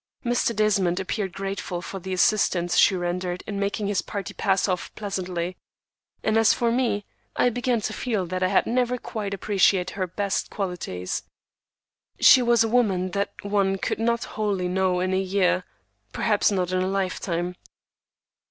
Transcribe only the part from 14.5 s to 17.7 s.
know in a year, perhaps not in a lifetime.